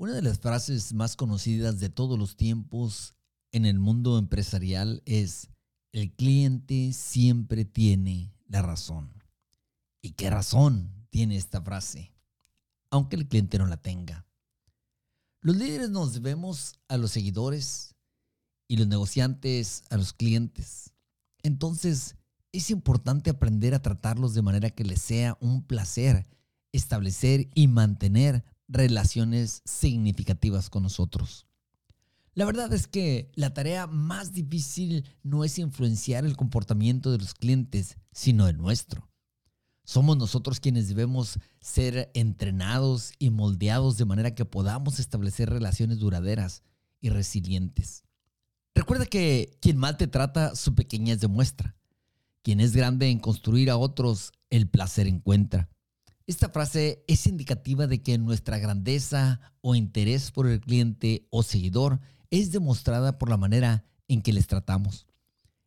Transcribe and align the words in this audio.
Una 0.00 0.14
de 0.14 0.22
las 0.22 0.38
frases 0.38 0.94
más 0.94 1.14
conocidas 1.14 1.78
de 1.78 1.90
todos 1.90 2.18
los 2.18 2.34
tiempos 2.34 3.12
en 3.52 3.66
el 3.66 3.78
mundo 3.78 4.16
empresarial 4.16 5.02
es, 5.04 5.50
el 5.92 6.10
cliente 6.10 6.94
siempre 6.94 7.66
tiene 7.66 8.32
la 8.48 8.62
razón. 8.62 9.12
¿Y 10.00 10.12
qué 10.12 10.30
razón 10.30 10.90
tiene 11.10 11.36
esta 11.36 11.60
frase? 11.60 12.14
Aunque 12.88 13.16
el 13.16 13.28
cliente 13.28 13.58
no 13.58 13.66
la 13.66 13.76
tenga. 13.76 14.24
Los 15.42 15.56
líderes 15.56 15.90
nos 15.90 16.14
debemos 16.14 16.80
a 16.88 16.96
los 16.96 17.10
seguidores 17.10 17.94
y 18.68 18.78
los 18.78 18.86
negociantes 18.86 19.82
a 19.90 19.98
los 19.98 20.14
clientes. 20.14 20.94
Entonces, 21.42 22.16
es 22.52 22.70
importante 22.70 23.28
aprender 23.28 23.74
a 23.74 23.82
tratarlos 23.82 24.32
de 24.32 24.40
manera 24.40 24.70
que 24.70 24.84
les 24.84 25.02
sea 25.02 25.36
un 25.40 25.62
placer 25.62 26.26
establecer 26.72 27.50
y 27.54 27.68
mantener 27.68 28.46
relaciones 28.70 29.62
significativas 29.64 30.70
con 30.70 30.84
nosotros. 30.84 31.46
La 32.34 32.44
verdad 32.44 32.72
es 32.72 32.86
que 32.86 33.30
la 33.34 33.52
tarea 33.52 33.86
más 33.86 34.32
difícil 34.32 35.04
no 35.22 35.44
es 35.44 35.58
influenciar 35.58 36.24
el 36.24 36.36
comportamiento 36.36 37.10
de 37.10 37.18
los 37.18 37.34
clientes, 37.34 37.98
sino 38.12 38.46
el 38.48 38.56
nuestro. 38.56 39.10
Somos 39.84 40.16
nosotros 40.16 40.60
quienes 40.60 40.88
debemos 40.88 41.40
ser 41.60 42.12
entrenados 42.14 43.12
y 43.18 43.30
moldeados 43.30 43.96
de 43.96 44.04
manera 44.04 44.34
que 44.34 44.44
podamos 44.44 45.00
establecer 45.00 45.50
relaciones 45.50 45.98
duraderas 45.98 46.62
y 47.00 47.08
resilientes. 47.08 48.04
Recuerda 48.74 49.06
que 49.06 49.58
quien 49.60 49.76
mal 49.76 49.96
te 49.96 50.06
trata, 50.06 50.54
su 50.54 50.76
pequeñez 50.76 51.20
demuestra. 51.20 51.76
Quien 52.42 52.60
es 52.60 52.74
grande 52.74 53.10
en 53.10 53.18
construir 53.18 53.68
a 53.68 53.76
otros, 53.76 54.32
el 54.48 54.68
placer 54.68 55.08
encuentra. 55.08 55.68
Esta 56.30 56.48
frase 56.48 57.02
es 57.08 57.26
indicativa 57.26 57.88
de 57.88 58.02
que 58.02 58.16
nuestra 58.16 58.56
grandeza 58.58 59.40
o 59.62 59.74
interés 59.74 60.30
por 60.30 60.46
el 60.46 60.60
cliente 60.60 61.26
o 61.28 61.42
seguidor 61.42 61.98
es 62.30 62.52
demostrada 62.52 63.18
por 63.18 63.30
la 63.30 63.36
manera 63.36 63.84
en 64.06 64.22
que 64.22 64.32
les 64.32 64.46
tratamos. 64.46 65.08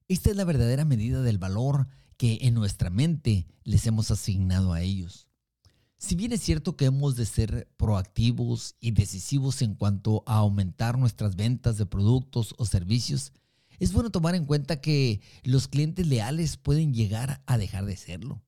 Esta 0.08 0.30
es 0.30 0.38
la 0.38 0.46
verdadera 0.46 0.86
medida 0.86 1.22
del 1.22 1.38
valor 1.38 1.90
que 2.16 2.38
en 2.44 2.54
nuestra 2.54 2.90
mente 2.90 3.46
les 3.66 3.86
hemos 3.88 4.10
asignado 4.10 4.72
a 4.72 4.82
ellos. 4.82 5.28
Si 5.98 6.16
bien 6.16 6.32
es 6.32 6.40
cierto 6.40 6.78
que 6.78 6.86
hemos 6.86 7.18
de 7.18 7.26
ser 7.26 7.68
proactivos 7.76 8.78
y 8.80 8.92
decisivos 8.92 9.62
en 9.64 9.76
cuanto 9.76 10.24
a 10.26 10.36
aumentar 10.36 10.98
nuestras 10.98 11.36
ventas 11.36 11.78
de 11.78 11.88
productos 11.88 12.56
o 12.58 12.66
servicios, 12.66 13.34
es 13.80 13.92
bueno 13.92 14.12
tomar 14.12 14.34
en 14.34 14.46
cuenta 14.46 14.80
que 14.80 15.20
los 15.44 15.68
clientes 15.68 16.08
leales 16.08 16.56
pueden 16.56 16.94
llegar 16.94 17.44
a 17.48 17.58
dejar 17.58 17.84
de 17.84 17.98
serlo. 17.98 18.42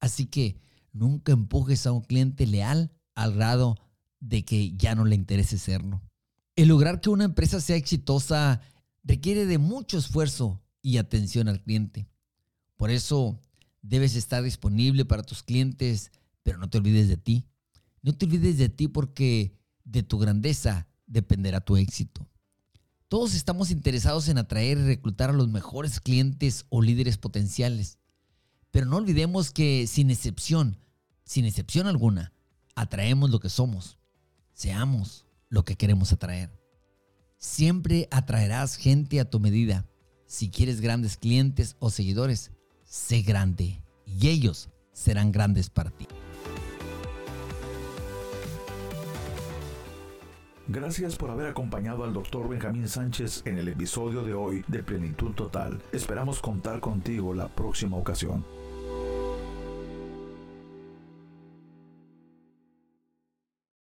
Así 0.00 0.24
que 0.24 0.66
Nunca 0.98 1.30
empujes 1.30 1.86
a 1.86 1.92
un 1.92 2.00
cliente 2.00 2.44
leal 2.44 2.90
al 3.14 3.34
grado 3.34 3.76
de 4.18 4.44
que 4.44 4.74
ya 4.76 4.96
no 4.96 5.04
le 5.04 5.14
interese 5.14 5.56
serlo. 5.56 6.02
El 6.56 6.68
lograr 6.68 7.00
que 7.00 7.08
una 7.08 7.24
empresa 7.24 7.60
sea 7.60 7.76
exitosa 7.76 8.60
requiere 9.04 9.46
de 9.46 9.58
mucho 9.58 9.96
esfuerzo 9.96 10.60
y 10.82 10.96
atención 10.96 11.46
al 11.46 11.62
cliente. 11.62 12.08
Por 12.76 12.90
eso 12.90 13.40
debes 13.80 14.16
estar 14.16 14.42
disponible 14.42 15.04
para 15.04 15.22
tus 15.22 15.44
clientes, 15.44 16.10
pero 16.42 16.58
no 16.58 16.68
te 16.68 16.78
olvides 16.78 17.06
de 17.06 17.16
ti. 17.16 17.46
No 18.02 18.12
te 18.12 18.26
olvides 18.26 18.58
de 18.58 18.68
ti 18.68 18.88
porque 18.88 19.56
de 19.84 20.02
tu 20.02 20.18
grandeza 20.18 20.88
dependerá 21.06 21.60
tu 21.60 21.76
éxito. 21.76 22.26
Todos 23.06 23.36
estamos 23.36 23.70
interesados 23.70 24.28
en 24.28 24.38
atraer 24.38 24.78
y 24.78 24.82
reclutar 24.82 25.30
a 25.30 25.34
los 25.34 25.48
mejores 25.48 26.00
clientes 26.00 26.66
o 26.70 26.82
líderes 26.82 27.18
potenciales. 27.18 27.98
Pero 28.72 28.86
no 28.86 28.96
olvidemos 28.96 29.52
que 29.52 29.86
sin 29.86 30.10
excepción, 30.10 30.76
sin 31.28 31.44
excepción 31.44 31.86
alguna, 31.86 32.32
atraemos 32.74 33.28
lo 33.28 33.38
que 33.38 33.50
somos. 33.50 33.98
Seamos 34.54 35.26
lo 35.50 35.62
que 35.62 35.76
queremos 35.76 36.10
atraer. 36.10 36.58
Siempre 37.36 38.08
atraerás 38.10 38.76
gente 38.76 39.20
a 39.20 39.28
tu 39.28 39.38
medida. 39.38 39.84
Si 40.24 40.50
quieres 40.50 40.80
grandes 40.80 41.18
clientes 41.18 41.76
o 41.80 41.90
seguidores, 41.90 42.52
sé 42.82 43.20
grande 43.20 43.84
y 44.06 44.28
ellos 44.28 44.70
serán 44.94 45.30
grandes 45.30 45.68
para 45.68 45.90
ti. 45.90 46.06
Gracias 50.66 51.16
por 51.16 51.30
haber 51.30 51.48
acompañado 51.48 52.04
al 52.04 52.14
Dr. 52.14 52.48
Benjamín 52.48 52.88
Sánchez 52.88 53.42
en 53.44 53.58
el 53.58 53.68
episodio 53.68 54.22
de 54.22 54.32
hoy 54.32 54.64
de 54.66 54.82
Plenitud 54.82 55.32
Total. 55.32 55.78
Esperamos 55.92 56.40
contar 56.40 56.80
contigo 56.80 57.34
la 57.34 57.54
próxima 57.54 57.98
ocasión. 57.98 58.46